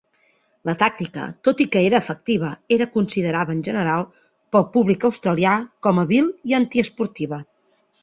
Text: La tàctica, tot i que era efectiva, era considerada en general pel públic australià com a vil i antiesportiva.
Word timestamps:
La 0.69 0.73
tàctica, 0.83 1.25
tot 1.47 1.61
i 1.65 1.67
que 1.75 1.83
era 1.89 1.99
efectiva, 2.05 2.49
era 2.79 2.89
considerada 2.97 3.55
en 3.59 3.61
general 3.69 4.03
pel 4.57 4.69
públic 4.77 5.09
australià 5.13 5.57
com 5.87 6.03
a 6.07 6.11
vil 6.17 6.37
i 6.55 6.61
antiesportiva. 6.65 7.45